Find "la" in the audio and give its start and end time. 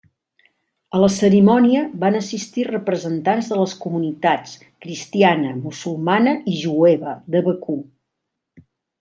1.01-1.09